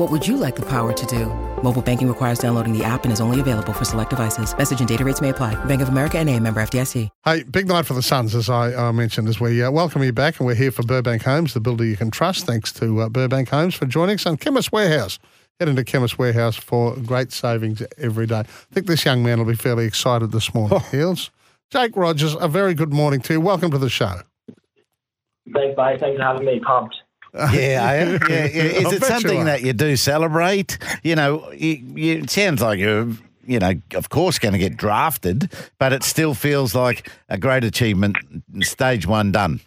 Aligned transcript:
What 0.00 0.10
would 0.10 0.26
you 0.26 0.38
like 0.38 0.56
the 0.56 0.62
power 0.62 0.94
to 0.94 1.06
do? 1.06 1.26
Mobile 1.62 1.82
banking 1.82 2.08
requires 2.08 2.38
downloading 2.38 2.72
the 2.72 2.82
app 2.82 3.04
and 3.04 3.12
is 3.12 3.20
only 3.20 3.38
available 3.38 3.74
for 3.74 3.84
select 3.84 4.08
devices. 4.08 4.56
Message 4.56 4.78
and 4.78 4.88
data 4.88 5.04
rates 5.04 5.20
may 5.20 5.28
apply. 5.28 5.62
Bank 5.66 5.82
of 5.82 5.90
America 5.90 6.16
and 6.16 6.26
a 6.30 6.40
member 6.40 6.58
FDIC. 6.62 7.10
Hey, 7.22 7.42
big 7.42 7.68
night 7.68 7.84
for 7.84 7.92
the 7.92 8.00
Suns, 8.00 8.34
as 8.34 8.48
I 8.48 8.72
uh, 8.72 8.94
mentioned, 8.94 9.28
as 9.28 9.40
we 9.40 9.62
uh, 9.62 9.70
welcome 9.70 10.02
you 10.02 10.10
back. 10.10 10.40
And 10.40 10.46
we're 10.46 10.54
here 10.54 10.70
for 10.70 10.82
Burbank 10.84 11.24
Homes, 11.24 11.52
the 11.52 11.60
builder 11.60 11.84
you 11.84 11.98
can 11.98 12.10
trust. 12.10 12.46
Thanks 12.46 12.72
to 12.72 13.02
uh, 13.02 13.08
Burbank 13.10 13.50
Homes 13.50 13.74
for 13.74 13.84
joining 13.84 14.14
us. 14.14 14.24
on 14.24 14.38
Chemist 14.38 14.72
Warehouse. 14.72 15.18
Head 15.58 15.68
into 15.68 15.84
Chemist 15.84 16.18
Warehouse 16.18 16.56
for 16.56 16.96
great 16.96 17.30
savings 17.30 17.82
every 17.98 18.26
day. 18.26 18.38
I 18.38 18.44
think 18.72 18.86
this 18.86 19.04
young 19.04 19.22
man 19.22 19.36
will 19.36 19.44
be 19.44 19.54
fairly 19.54 19.84
excited 19.84 20.32
this 20.32 20.54
morning, 20.54 20.80
Heels. 20.90 21.30
Jake 21.70 21.94
Rogers, 21.94 22.34
a 22.40 22.48
very 22.48 22.72
good 22.72 22.94
morning 22.94 23.20
to 23.20 23.34
you. 23.34 23.40
Welcome 23.42 23.70
to 23.72 23.76
the 23.76 23.90
show. 23.90 24.22
Thanks, 25.52 25.76
mate. 25.76 26.00
Thanks 26.00 26.16
for 26.16 26.22
having 26.22 26.46
me. 26.46 26.58
Pumped. 26.58 26.99
Yeah, 27.34 27.48
yeah, 28.28 28.28
yeah. 28.28 28.44
Is 28.44 28.86
I 28.86 28.88
it 28.88 29.00
bet 29.00 29.02
you 29.02 29.06
something 29.06 29.44
that 29.44 29.62
you 29.62 29.72
do 29.72 29.96
celebrate? 29.96 30.78
You 31.04 31.14
know, 31.14 31.50
you, 31.52 31.74
you, 31.94 32.18
it 32.18 32.30
sounds 32.30 32.60
like 32.60 32.80
you're, 32.80 33.08
you 33.46 33.58
know, 33.60 33.74
of 33.94 34.08
course, 34.08 34.38
going 34.38 34.52
to 34.52 34.58
get 34.58 34.76
drafted, 34.76 35.52
but 35.78 35.92
it 35.92 36.02
still 36.02 36.34
feels 36.34 36.74
like 36.74 37.08
a 37.28 37.38
great 37.38 37.62
achievement. 37.62 38.16
Stage 38.62 39.06
one 39.06 39.30
done. 39.30 39.60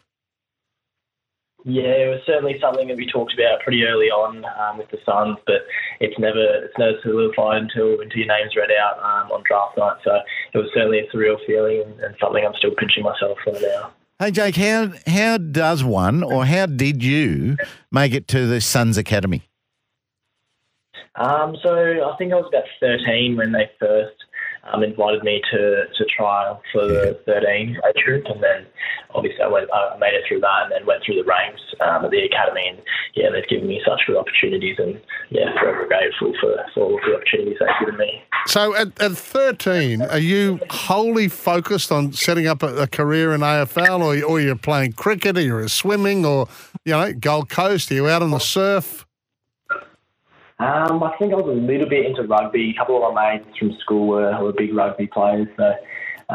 Yeah, 1.66 1.96
it 1.96 2.10
was 2.12 2.20
certainly 2.26 2.60
something 2.60 2.90
that 2.90 2.98
we 2.98 3.08
talked 3.08 3.34
about 3.34 3.62
pretty 3.64 3.84
early 3.86 4.12
on 4.12 4.44
um, 4.44 4.78
with 4.78 4.92
the 4.92 5.00
Suns, 5.06 5.38
but 5.48 5.64
it's 6.02 6.20
never 6.20 6.44
it's 6.66 6.78
never 6.78 7.00
solidified 7.02 7.64
until 7.64 8.02
until 8.02 8.20
your 8.20 8.28
name's 8.28 8.56
read 8.58 8.70
out 8.76 9.00
um, 9.00 9.32
on 9.32 9.44
draft 9.48 9.78
night. 9.78 9.96
So 10.04 10.20
it 10.54 10.58
was 10.58 10.68
certainly 10.74 11.00
a 11.00 11.08
surreal 11.08 11.40
feeling 11.48 11.84
and, 11.86 12.00
and 12.02 12.16
something 12.20 12.44
I'm 12.44 12.56
still 12.60 12.76
pinching 12.76 13.04
myself 13.04 13.38
for 13.46 13.54
now. 13.54 13.94
Hey, 14.20 14.32
Jake, 14.32 14.56
how 14.56 14.92
how 15.08 15.38
does 15.38 15.84
one, 15.84 16.24
or 16.24 16.46
how 16.46 16.68
did 16.68 17.04
you 17.04 17.58
make 17.92 18.14
it 18.14 18.28
to 18.30 18.46
the 18.46 18.62
Suns 18.62 18.98
Academy? 18.98 19.50
Um, 21.16 21.58
so 21.62 21.74
I 21.74 22.16
think 22.18 22.32
I 22.32 22.36
was 22.36 22.46
about 22.48 22.64
13 22.80 23.38
when 23.38 23.52
they 23.52 23.70
first 23.80 24.16
um, 24.72 24.84
invited 24.84 25.24
me 25.24 25.42
to, 25.52 25.84
to 25.98 26.06
trial 26.16 26.62
for 26.72 26.88
the 26.88 27.20
13 27.26 27.78
age 27.88 28.04
group, 28.06 28.26
and 28.28 28.42
then 28.42 28.66
obviously 29.16 29.42
I 29.42 29.48
went, 29.48 29.70
I 29.74 29.98
made 29.98 30.14
it 30.14 30.24
through 30.28 30.42
that, 30.42 30.64
and 30.64 30.72
then 30.72 30.86
went 30.86 31.04
through 31.06 31.16
the 31.16 31.24
ranks 31.24 31.62
um, 31.82 32.06
at 32.06 32.12
the 32.12 32.24
academy, 32.24 32.68
and 32.68 32.80
yeah, 33.16 33.30
they've 33.32 33.48
given 33.48 33.68
me 33.68 33.82
such 33.86 34.02
good 34.08 34.18
opportunities, 34.18 34.78
and 34.80 35.00
yeah, 35.30 35.54
forever 35.60 35.88
grateful 35.88 36.34
for, 36.40 36.56
for 36.74 36.84
all 36.84 37.00
the 37.06 37.16
opportunities 37.16 37.58
they've 37.60 37.80
given 37.80 37.98
me. 37.98 38.24
So 38.48 38.76
at, 38.76 39.00
at 39.02 39.12
13, 39.14 40.02
are 40.02 40.20
you 40.20 40.60
wholly 40.70 41.28
focused 41.28 41.92
on 41.92 42.14
setting 42.14 42.48
up 42.48 42.64
a, 42.64 42.76
a 42.76 42.88
career 42.88 43.34
in 43.34 43.42
AFL 43.42 44.02
or, 44.02 44.26
or 44.26 44.42
you're 44.42 44.56
playing 44.56 44.94
cricket 44.94 45.38
or 45.38 45.42
you're 45.42 45.68
swimming 45.68 46.26
or, 46.26 46.48
you 46.86 46.94
know, 46.94 47.14
Gold 47.14 47.50
Coast? 47.50 47.92
Are 47.92 47.96
you 47.96 48.10
out 48.10 48.22
on 48.22 48.32
the 48.32 48.40
surf? 48.40 49.06
Um, 50.60 51.04
I 51.04 51.16
think 51.18 51.34
I 51.34 51.36
was 51.36 51.48
a 51.48 51.60
little 51.60 51.90
bit 51.90 52.06
into 52.06 52.24
rugby. 52.24 52.72
A 52.72 52.80
couple 52.80 53.06
of 53.06 53.14
my 53.14 53.38
mates 53.38 53.58
from 53.58 53.76
school 53.82 54.08
were, 54.08 54.42
were 54.42 54.54
big 54.54 54.74
rugby 54.74 55.08
players, 55.08 55.48
so 55.58 55.74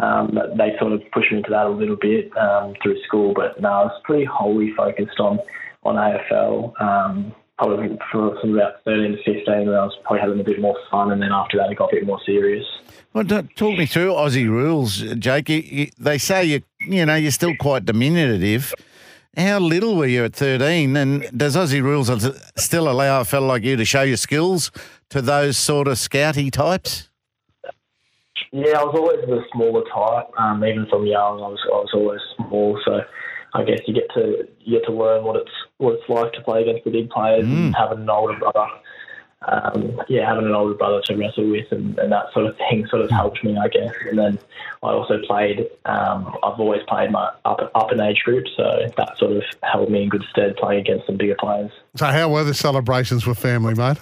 um, 0.03 0.39
they 0.57 0.77
sort 0.79 0.93
of 0.93 1.03
pushed 1.13 1.33
me 1.33 1.39
into 1.39 1.51
that 1.51 1.67
a 1.67 1.71
little 1.71 1.97
bit 1.97 2.37
um, 2.37 2.75
through 2.83 3.01
school. 3.03 3.35
But 3.35 3.61
no, 3.61 3.69
I 3.69 3.85
was 3.85 4.01
pretty 4.05 4.25
wholly 4.25 4.73
focused 4.77 5.19
on 5.21 5.39
on 5.85 5.97
AFL. 5.97 6.81
Um, 6.81 7.35
probably 7.59 7.99
from 8.11 8.55
about 8.55 8.85
13 8.85 9.13
to 9.13 9.17
15, 9.19 9.67
where 9.67 9.81
I 9.81 9.85
was 9.85 9.97
probably 10.03 10.21
having 10.21 10.41
a 10.41 10.45
bit 10.45 10.61
more 10.61 10.77
fun, 10.91 11.11
and 11.11 11.21
then 11.21 11.33
after 11.33 11.59
that, 11.59 11.71
it 11.71 11.77
got 11.77 11.93
a 11.93 11.97
bit 11.97 12.07
more 12.07 12.21
serious. 12.25 12.65
Well, 13.13 13.25
talk 13.25 13.77
me 13.77 13.87
through 13.87 14.13
Aussie 14.13 14.49
rules, 14.49 14.99
Jake. 15.19 15.49
You, 15.49 15.59
you, 15.59 15.91
they 15.99 16.19
say 16.19 16.45
you, 16.45 16.63
you 16.81 17.05
know, 17.05 17.17
you're 17.17 17.33
still 17.33 17.57
quite 17.57 17.85
diminutive. 17.85 18.73
How 19.37 19.59
little 19.59 19.97
were 19.97 20.07
you 20.07 20.25
at 20.25 20.35
13? 20.35 20.97
And 20.97 21.27
does 21.37 21.57
Aussie 21.57 21.83
rules 21.83 22.11
still 22.57 22.89
allow 22.89 23.21
a 23.21 23.25
fella 23.25 23.47
like 23.47 23.63
you 23.63 23.77
to 23.77 23.85
show 23.85 24.03
your 24.03 24.17
skills 24.17 24.71
to 25.11 25.21
those 25.21 25.57
sort 25.57 25.89
of 25.89 25.95
scouty 25.95 26.51
types? 26.51 27.09
Yeah, 28.53 28.81
I 28.81 28.85
was 28.85 28.95
always 28.95 29.21
the 29.27 29.45
smaller 29.53 29.85
type. 29.85 30.31
Um, 30.39 30.65
even 30.65 30.87
from 30.87 31.07
young, 31.07 31.43
I 31.43 31.49
was 31.49 31.61
I 31.67 31.77
was 31.77 31.91
always 31.95 32.21
small. 32.37 32.81
So 32.85 33.01
I 33.55 33.63
guess 33.65 33.81
you 33.87 33.95
get 33.95 34.09
to 34.15 34.49
you 34.61 34.79
get 34.79 34.87
to 34.87 34.93
learn 34.93 35.25
what 35.25 35.37
it's 35.37 35.51
what 35.79 35.95
it's 35.95 36.09
like 36.09 36.33
to 36.33 36.41
play 36.43 36.63
against 36.63 36.85
the 36.85 36.91
big 36.91 37.11
players 37.11 37.45
and 37.45 37.75
having 37.77 38.01
an 38.01 38.11
older 38.11 38.39
brother. 38.39 38.67
Um, 39.47 40.03
yeah, 40.09 40.27
having 40.27 40.47
an 40.47 40.55
older 40.55 40.75
brother 40.75 41.01
to 41.05 41.17
wrestle 41.17 41.49
with 41.49 41.71
and, 41.71 41.97
and 42.01 42.11
that 42.11 42.33
sort 42.33 42.47
of 42.47 42.57
thing 42.57 42.87
sort 42.91 43.03
of 43.03 43.11
helped 43.11 43.45
me, 43.45 43.57
I 43.57 43.69
guess. 43.69 43.95
And 44.09 44.19
then 44.19 44.39
I 44.83 44.89
also 44.89 45.21
played. 45.27 45.61
Um, 45.85 46.37
I've 46.43 46.59
always 46.59 46.83
played 46.89 47.13
my 47.13 47.31
up 47.45 47.71
up 47.75 47.93
in 47.93 48.01
age 48.01 48.23
group, 48.25 48.47
so 48.57 48.89
that 48.97 49.17
sort 49.19 49.33
of 49.33 49.45
held 49.63 49.91
me 49.91 50.03
in 50.03 50.09
good 50.09 50.25
stead 50.31 50.57
playing 50.57 50.81
against 50.81 51.07
some 51.07 51.17
bigger 51.17 51.37
players. 51.39 51.71
So 51.97 52.07
how 52.07 52.31
were 52.31 52.45
the 52.45 52.55
celebrations 52.55 53.27
with 53.27 53.39
family, 53.39 53.75
mate? 53.75 53.99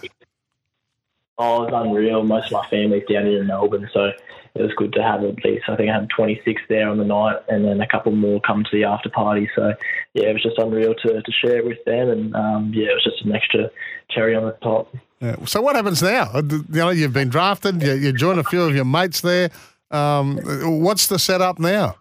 Oh, 1.38 1.64
it 1.64 1.72
was 1.72 1.86
unreal. 1.86 2.24
Most 2.24 2.46
of 2.46 2.52
my 2.52 2.66
family's 2.68 3.04
down 3.10 3.26
here 3.26 3.40
in 3.40 3.46
Melbourne, 3.46 3.88
so 3.92 4.10
it 4.54 4.62
was 4.62 4.72
good 4.76 4.92
to 4.94 5.02
have 5.02 5.22
at 5.22 5.44
least. 5.44 5.64
I 5.68 5.76
think 5.76 5.90
I 5.90 5.94
had 5.94 6.08
26 6.16 6.62
there 6.68 6.88
on 6.88 6.96
the 6.96 7.04
night, 7.04 7.36
and 7.48 7.64
then 7.64 7.80
a 7.80 7.86
couple 7.86 8.12
more 8.12 8.40
come 8.40 8.64
to 8.64 8.70
the 8.72 8.84
after 8.84 9.10
party. 9.10 9.48
So 9.54 9.74
yeah, 10.14 10.30
it 10.30 10.32
was 10.32 10.42
just 10.42 10.58
unreal 10.58 10.94
to, 10.94 11.20
to 11.22 11.32
share 11.32 11.58
it 11.58 11.66
with 11.66 11.84
them, 11.84 12.08
and 12.08 12.34
um, 12.34 12.72
yeah, 12.74 12.86
it 12.86 12.94
was 12.94 13.04
just 13.04 13.24
an 13.24 13.34
extra 13.34 13.70
cherry 14.10 14.34
on 14.34 14.44
the 14.44 14.52
top. 14.62 14.94
Yeah. 15.20 15.36
So 15.44 15.60
what 15.60 15.76
happens 15.76 16.02
now? 16.02 16.30
Uh, 16.32 16.42
You 16.48 16.64
know, 16.68 16.90
you've 16.90 17.12
been 17.12 17.28
drafted. 17.28 17.82
You, 17.82 17.92
you 17.92 18.12
join 18.12 18.38
a 18.38 18.44
few 18.44 18.62
of 18.62 18.74
your 18.74 18.84
mates 18.84 19.20
there. 19.20 19.50
Um, 19.90 20.38
what's 20.82 21.06
the 21.06 21.18
setup 21.18 21.58
now? 21.58 21.96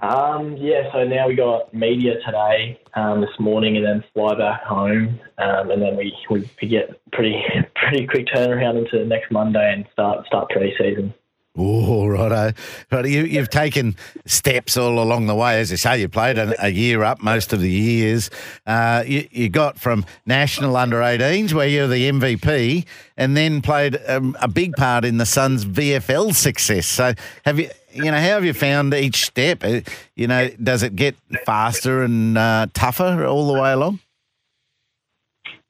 Um, 0.00 0.56
yeah, 0.56 0.92
so 0.92 1.04
now 1.04 1.28
we 1.28 1.36
got 1.36 1.72
media 1.72 2.14
today, 2.24 2.80
um, 2.94 3.20
this 3.20 3.38
morning, 3.38 3.76
and 3.76 3.86
then 3.86 4.04
fly 4.12 4.34
back 4.36 4.64
home, 4.64 5.20
um, 5.38 5.70
and 5.70 5.80
then 5.80 5.96
we, 5.96 6.12
we 6.30 6.68
get 6.68 7.00
pretty 7.12 7.40
pretty 7.76 8.06
quick 8.06 8.26
turnaround 8.26 8.84
into 8.84 9.04
next 9.06 9.30
Monday 9.30 9.72
and 9.72 9.86
start 9.92 10.26
start 10.26 10.50
pre-season. 10.50 11.14
Oh, 11.56 12.08
righto. 12.08 12.52
Right, 12.90 13.06
you, 13.06 13.22
you've 13.24 13.48
taken 13.48 13.94
steps 14.26 14.76
all 14.76 15.00
along 15.00 15.28
the 15.28 15.36
way. 15.36 15.60
As 15.60 15.70
I 15.70 15.76
say, 15.76 16.00
you 16.00 16.08
played 16.08 16.36
a, 16.36 16.52
a 16.64 16.68
year 16.70 17.04
up 17.04 17.22
most 17.22 17.52
of 17.52 17.60
the 17.60 17.70
years. 17.70 18.28
Uh, 18.66 19.04
you, 19.06 19.28
you 19.30 19.48
got 19.48 19.78
from 19.78 20.04
national 20.26 20.76
under 20.76 20.96
18s, 20.96 21.52
where 21.52 21.68
you're 21.68 21.86
the 21.86 22.10
MVP, 22.10 22.84
and 23.16 23.36
then 23.36 23.62
played 23.62 24.00
um, 24.08 24.36
a 24.40 24.48
big 24.48 24.74
part 24.74 25.04
in 25.04 25.18
the 25.18 25.26
Suns' 25.26 25.64
VFL 25.64 26.34
success. 26.34 26.86
So, 26.86 27.14
have 27.44 27.60
you, 27.60 27.70
you 27.92 28.10
know, 28.10 28.18
how 28.18 28.34
have 28.34 28.44
you 28.44 28.52
found 28.52 28.92
each 28.92 29.24
step? 29.24 29.62
Uh, 29.62 29.82
You 30.16 30.26
know, 30.26 30.48
does 30.60 30.82
it 30.82 30.96
get 30.96 31.14
faster 31.46 32.02
and 32.02 32.36
uh, 32.36 32.66
tougher 32.74 33.24
all 33.26 33.46
the 33.46 33.60
way 33.60 33.72
along? 33.72 34.00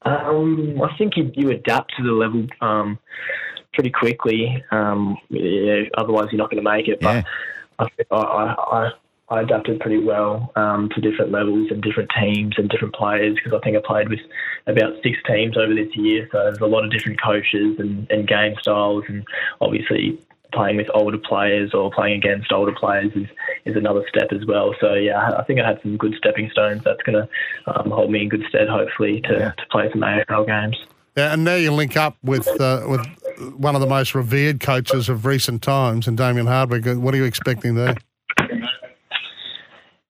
Um, 0.06 0.80
I 0.82 0.96
think 0.96 1.16
you, 1.16 1.30
you 1.34 1.50
adapt 1.50 1.94
to 1.96 2.02
the 2.02 2.12
level 2.12 2.46
um, 2.60 2.98
pretty 3.74 3.90
quickly. 3.90 4.62
Um, 4.70 5.16
yeah, 5.28 5.82
otherwise, 5.96 6.28
you're 6.30 6.38
not 6.38 6.50
going 6.50 6.62
to 6.62 6.70
make 6.70 6.88
it. 6.88 6.98
Yeah. 7.00 7.22
But 7.78 7.90
I, 8.10 8.14
I, 8.14 8.90
I, 9.30 9.40
adapted 9.42 9.80
pretty 9.80 9.98
well 9.98 10.52
um, 10.54 10.88
to 10.94 11.00
different 11.00 11.32
levels 11.32 11.68
and 11.70 11.82
different 11.82 12.10
teams 12.18 12.54
and 12.56 12.68
different 12.68 12.94
players 12.94 13.34
because 13.34 13.52
I 13.52 13.62
think 13.64 13.76
I 13.76 13.80
played 13.84 14.08
with 14.08 14.20
about 14.66 14.94
six 15.02 15.18
teams 15.26 15.56
over 15.56 15.74
this 15.74 15.94
year. 15.96 16.28
So 16.30 16.38
there's 16.44 16.60
a 16.60 16.66
lot 16.66 16.84
of 16.84 16.92
different 16.92 17.20
coaches 17.20 17.76
and, 17.78 18.08
and 18.10 18.28
game 18.28 18.54
styles, 18.60 19.04
and 19.08 19.24
obviously 19.60 20.20
playing 20.54 20.76
with 20.76 20.86
older 20.94 21.18
players 21.18 21.74
or 21.74 21.90
playing 21.90 22.16
against 22.16 22.52
older 22.52 22.72
players 22.72 23.10
is, 23.14 23.26
is 23.64 23.76
another 23.76 24.04
step 24.08 24.28
as 24.32 24.46
well. 24.46 24.74
So 24.80 24.94
yeah, 24.94 25.32
I 25.36 25.42
think 25.42 25.60
I 25.60 25.66
had 25.66 25.82
some 25.82 25.96
good 25.96 26.14
stepping 26.16 26.48
stones 26.50 26.82
that's 26.84 27.02
going 27.02 27.26
to 27.26 27.28
um, 27.74 27.90
hold 27.90 28.10
me 28.10 28.22
in 28.22 28.28
good 28.28 28.44
stead, 28.48 28.68
hopefully, 28.68 29.20
to, 29.22 29.54
to 29.56 29.66
play 29.70 29.90
some 29.90 30.02
AFL 30.02 30.46
games. 30.46 30.76
Yeah, 31.16 31.32
and 31.32 31.44
now 31.44 31.54
you 31.54 31.70
link 31.70 31.96
up 31.96 32.16
with 32.22 32.48
uh, 32.60 32.82
with 32.86 33.06
one 33.56 33.74
of 33.74 33.80
the 33.80 33.86
most 33.86 34.14
revered 34.14 34.60
coaches 34.60 35.08
of 35.08 35.24
recent 35.24 35.62
times, 35.62 36.06
and 36.06 36.16
Damien 36.16 36.46
Hardwick. 36.46 36.84
What 36.86 37.14
are 37.14 37.16
you 37.16 37.24
expecting 37.24 37.74
there? 37.74 37.94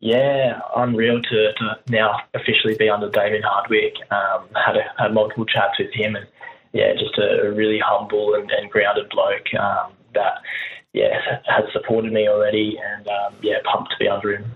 Yeah, 0.00 0.61
unreal 0.76 1.23
to, 1.23 1.53
to 1.55 1.79
now 1.88 2.19
officially 2.35 2.76
be 2.76 2.91
under 2.91 3.09
Damien 3.09 3.43
Hardwick. 3.43 3.94
Um, 4.11 4.49
had 4.55 4.76
a, 4.76 5.03
had 5.03 5.15
multiple 5.15 5.47
chats 5.47 5.79
with 5.79 5.94
him, 5.94 6.15
and 6.15 6.26
yeah, 6.75 6.93
just 6.93 7.17
a, 7.17 7.49
a 7.49 7.53
really 7.53 7.81
humble 7.82 8.35
and, 8.35 8.50
and 8.50 8.71
grounded 8.71 9.09
bloke 9.09 9.47
um, 9.59 9.93
that 10.12 10.43
yeah 10.93 11.41
has 11.47 11.65
supported 11.73 12.12
me 12.12 12.29
already, 12.29 12.77
and 12.85 13.09
um, 13.09 13.35
yeah, 13.41 13.56
pumped 13.65 13.93
to 13.93 13.97
be 13.99 14.06
under 14.06 14.37
him. 14.37 14.55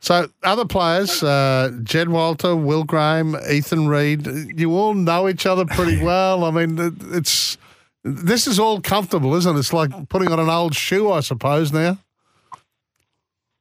So, 0.00 0.28
other 0.42 0.64
players, 0.64 1.22
uh, 1.22 1.70
Jed 1.82 2.08
Walter, 2.08 2.54
Will 2.56 2.84
Graham, 2.84 3.36
Ethan 3.50 3.88
Read, 3.88 4.26
you 4.58 4.74
all 4.74 4.94
know 4.94 5.28
each 5.28 5.44
other 5.44 5.66
pretty 5.66 6.02
well. 6.02 6.44
I 6.44 6.50
mean, 6.50 6.78
it's 7.12 7.58
this 8.04 8.46
is 8.46 8.58
all 8.58 8.80
comfortable, 8.80 9.34
isn't 9.34 9.56
it? 9.56 9.58
It's 9.58 9.72
like 9.72 10.08
putting 10.08 10.30
on 10.30 10.40
an 10.40 10.48
old 10.48 10.74
shoe, 10.74 11.10
I 11.10 11.20
suppose, 11.20 11.72
now. 11.72 11.98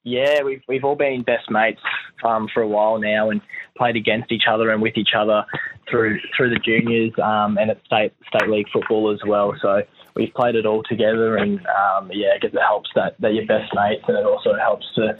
Yeah, 0.03 0.43
we've 0.43 0.61
we've 0.69 0.85
all 0.85 0.95
been 0.95 1.23
best 1.23 1.51
mates 1.51 1.81
um, 2.23 2.47
for 2.53 2.61
a 2.61 2.67
while 2.67 2.97
now, 2.97 3.29
and 3.29 3.41
played 3.77 3.97
against 3.97 4.31
each 4.31 4.45
other 4.49 4.71
and 4.71 4.81
with 4.81 4.97
each 4.97 5.13
other 5.17 5.45
through 5.89 6.19
through 6.35 6.49
the 6.49 6.59
juniors 6.59 7.11
um, 7.21 7.57
and 7.57 7.71
at 7.71 7.83
state 7.85 8.13
state 8.27 8.49
league 8.49 8.69
football 8.71 9.11
as 9.11 9.19
well. 9.27 9.53
So 9.61 9.83
we've 10.15 10.33
played 10.33 10.55
it 10.55 10.65
all 10.65 10.83
together, 10.83 11.35
and 11.35 11.59
um, 11.67 12.09
yeah, 12.13 12.37
guess 12.41 12.53
it 12.53 12.61
helps 12.61 12.89
that 12.95 13.15
that 13.19 13.33
you're 13.33 13.45
best 13.45 13.73
mates, 13.75 14.05
and 14.07 14.17
it 14.17 14.25
also 14.25 14.55
helps 14.55 14.85
to 14.95 15.17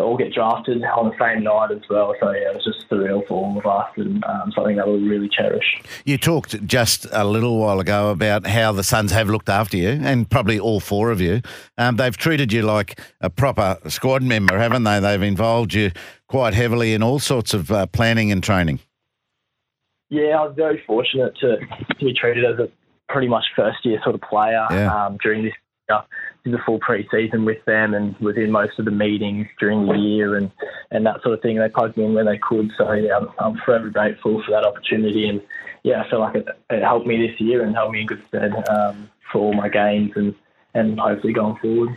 all 0.00 0.16
get 0.16 0.32
drafted 0.32 0.82
on 0.82 1.10
the 1.10 1.18
same 1.18 1.44
night 1.44 1.70
as 1.70 1.82
well. 1.88 2.14
So 2.20 2.30
yeah, 2.30 2.50
it 2.50 2.54
was 2.54 2.64
just 2.64 2.88
surreal 2.88 3.26
for 3.26 3.34
all 3.34 3.58
of 3.58 3.66
us 3.66 3.90
and 3.96 4.24
um, 4.24 4.52
something 4.54 4.76
that 4.76 4.88
we 4.88 4.98
really 4.98 5.28
cherish. 5.28 5.64
You 6.04 6.18
talked 6.18 6.64
just 6.66 7.06
a 7.12 7.24
little 7.24 7.58
while 7.58 7.80
ago 7.80 8.10
about 8.10 8.46
how 8.46 8.72
the 8.72 8.84
Suns 8.84 9.12
have 9.12 9.28
looked 9.28 9.48
after 9.48 9.76
you, 9.76 9.88
and 9.88 10.28
probably 10.28 10.58
all 10.58 10.80
four 10.80 11.10
of 11.10 11.20
you. 11.20 11.42
Um, 11.78 11.96
they've 11.96 12.16
treated 12.16 12.52
you 12.52 12.62
like 12.62 13.00
a 13.20 13.30
proper 13.30 13.78
squad 13.88 14.22
member, 14.22 14.58
haven't 14.58 14.84
they? 14.84 15.00
They've 15.00 15.22
involved 15.22 15.74
you 15.74 15.92
quite 16.28 16.54
heavily 16.54 16.94
in 16.94 17.02
all 17.02 17.18
sorts 17.18 17.54
of 17.54 17.70
uh, 17.70 17.86
planning 17.86 18.30
and 18.32 18.42
training. 18.42 18.80
Yeah, 20.08 20.40
I 20.40 20.46
was 20.46 20.54
very 20.56 20.82
fortunate 20.86 21.36
to, 21.40 21.58
to 21.58 22.04
be 22.04 22.12
treated 22.12 22.44
as 22.44 22.58
a 22.58 22.68
pretty 23.08 23.28
much 23.28 23.44
first 23.54 23.78
year 23.84 24.00
sort 24.02 24.14
of 24.14 24.20
player 24.22 24.66
yeah. 24.70 25.06
um, 25.06 25.18
during 25.22 25.44
this 25.44 25.54
did 26.44 26.54
the 26.54 26.58
full 26.64 26.78
pre-season 26.78 27.44
with 27.44 27.62
them 27.66 27.94
and 27.94 28.16
was 28.18 28.36
in 28.36 28.50
most 28.50 28.78
of 28.78 28.84
the 28.84 28.90
meetings 28.90 29.46
during 29.58 29.86
the 29.86 29.98
year 29.98 30.36
and, 30.36 30.50
and 30.90 31.04
that 31.06 31.22
sort 31.22 31.34
of 31.34 31.42
thing. 31.42 31.58
They 31.58 31.68
plugged 31.68 31.96
me 31.96 32.04
in 32.04 32.14
when 32.14 32.26
they 32.26 32.38
could. 32.38 32.70
So 32.78 32.92
yeah, 32.92 33.18
I'm, 33.18 33.28
I'm 33.38 33.56
forever 33.64 33.90
grateful 33.90 34.42
for 34.44 34.50
that 34.52 34.64
opportunity. 34.64 35.28
And 35.28 35.42
yeah, 35.82 36.02
I 36.02 36.10
feel 36.10 36.20
like 36.20 36.36
it, 36.36 36.46
it 36.70 36.82
helped 36.82 37.06
me 37.06 37.26
this 37.26 37.40
year 37.40 37.62
and 37.62 37.74
helped 37.74 37.92
me 37.92 38.02
in 38.02 38.06
good 38.06 38.22
stead 38.28 38.52
um, 38.68 39.10
for 39.30 39.38
all 39.38 39.52
my 39.52 39.68
games 39.68 40.12
and, 40.16 40.34
and 40.74 40.98
hopefully 40.98 41.32
going 41.32 41.56
forward. 41.56 41.96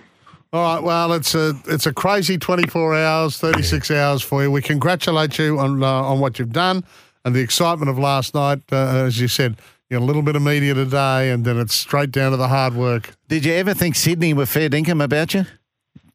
All 0.51 0.75
right. 0.75 0.83
Well, 0.83 1.13
it's 1.13 1.33
a 1.33 1.55
it's 1.65 1.87
a 1.87 1.93
crazy 1.93 2.37
24 2.37 2.95
hours, 2.95 3.39
36 3.39 3.89
hours 3.89 4.21
for 4.21 4.43
you. 4.43 4.51
We 4.51 4.61
congratulate 4.61 5.39
you 5.39 5.57
on 5.57 5.81
uh, 5.81 5.87
on 5.87 6.19
what 6.19 6.37
you've 6.37 6.51
done 6.51 6.83
and 7.25 7.33
the 7.33 7.39
excitement 7.39 7.89
of 7.89 7.97
last 7.97 8.35
night. 8.35 8.61
Uh, 8.71 9.03
as 9.05 9.19
you 9.19 9.27
said, 9.27 9.57
you 9.93 9.99
know, 9.99 10.05
a 10.05 10.07
little 10.07 10.23
bit 10.23 10.35
of 10.35 10.41
media 10.41 10.73
today, 10.73 11.29
and 11.29 11.45
then 11.45 11.59
it's 11.59 11.75
straight 11.75 12.11
down 12.11 12.31
to 12.31 12.37
the 12.37 12.47
hard 12.47 12.73
work. 12.73 13.15
Did 13.27 13.45
you 13.45 13.53
ever 13.53 13.75
think 13.75 13.93
Sydney 13.95 14.33
were 14.33 14.47
fair 14.47 14.67
dinkum 14.67 15.03
about 15.03 15.35
you? 15.35 15.45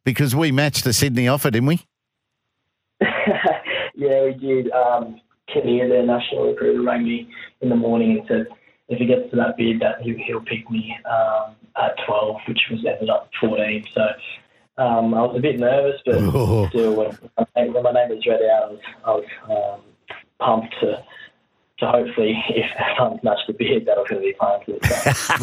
Because 0.03 0.35
we 0.35 0.51
matched 0.51 0.83
the 0.83 0.93
Sydney 0.93 1.29
offer, 1.29 1.49
didn't 1.49 1.69
we? 1.69 1.81
yeah, 3.01 4.25
we 4.25 4.35
did. 4.35 4.73
Um, 4.73 5.21
Kinnear, 5.53 5.89
their 5.89 6.05
national 6.05 6.49
recruiter, 6.49 6.83
rang 6.83 7.05
me 7.05 7.29
in 7.61 7.69
the 7.69 7.77
morning 7.77 8.19
and 8.19 8.27
said 8.27 8.47
if 8.89 8.99
he 8.99 9.07
gets 9.07 9.31
to 9.31 9.37
that 9.37 9.57
bid, 9.57 9.79
that 9.79 10.03
he, 10.03 10.13
will 10.33 10.41
pick 10.41 10.69
me 10.71 10.97
um, 11.09 11.55
at 11.77 11.95
12, 12.05 12.37
which 12.49 12.61
was 12.73 12.85
ended 12.85 13.09
up 13.11 13.31
14. 13.41 13.85
So 13.95 14.83
um, 14.83 15.15
I 15.15 15.23
was 15.23 15.37
a 15.37 15.41
bit 15.41 15.61
nervous, 15.61 16.01
but 16.05 16.17
oh. 16.17 16.69
still, 16.71 16.97
when, 16.97 17.73
when 17.73 17.83
my 17.85 17.93
name 17.93 18.09
was 18.09 18.27
read 18.27 18.41
out, 18.43 18.65
I 18.65 18.71
was, 18.71 18.81
I 19.05 19.11
was 19.11 19.79
um, 19.79 20.17
pumped 20.41 20.75
to 20.81 21.05
so 21.79 21.87
hopefully, 21.87 22.43
if 22.51 22.67
Suns 22.99 23.21
match 23.23 23.39
the 23.47 23.53
bid, 23.53 23.87
that'll 23.87 24.05
be 24.05 24.35
fine 24.39 24.65
too. 24.67 24.79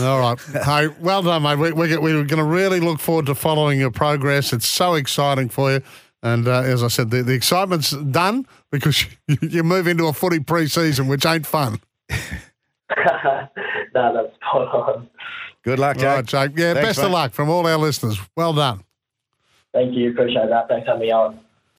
All 0.03 0.19
right. 0.19 0.39
Hey, 0.65 0.87
well 0.99 1.21
done, 1.21 1.43
mate. 1.43 1.57
We, 1.57 1.71
we, 1.71 1.97
we're 1.97 2.23
going 2.25 2.27
to 2.27 2.43
really 2.43 2.79
look 2.79 2.99
forward 2.99 3.27
to 3.27 3.35
following 3.35 3.79
your 3.79 3.91
progress. 3.91 4.51
It's 4.51 4.67
so 4.67 4.95
exciting 4.95 5.49
for 5.49 5.71
you. 5.71 5.81
And 6.23 6.47
uh, 6.47 6.61
as 6.61 6.83
I 6.83 6.87
said, 6.87 7.11
the, 7.11 7.23
the 7.23 7.33
excitement's 7.33 7.91
done 7.91 8.47
because 8.71 9.05
you, 9.27 9.37
you 9.41 9.63
move 9.63 9.87
into 9.87 10.07
a 10.07 10.13
footy 10.13 10.39
pre-season, 10.39 11.07
which 11.07 11.25
ain't 11.25 11.45
fun. 11.45 11.79
no, 12.09 12.19
that's 13.93 14.35
spot 14.35 14.73
on. 14.73 15.09
Good 15.63 15.79
luck, 15.79 15.97
Jake. 15.97 16.05
Right, 16.05 16.25
Jake. 16.25 16.51
Yeah, 16.57 16.73
Thanks, 16.73 16.89
best 16.89 16.99
mate. 16.99 17.05
of 17.05 17.11
luck 17.11 17.33
from 17.33 17.49
all 17.49 17.65
our 17.65 17.77
listeners. 17.77 18.19
Well 18.35 18.53
done. 18.53 18.83
Thank 19.71 19.93
you. 19.95 20.11
Appreciate 20.11 20.49
that. 20.49 20.67
Thanks 20.67 20.85
for 20.85 20.91
having 20.93 21.07
me 21.07 21.11
on. 21.11 21.39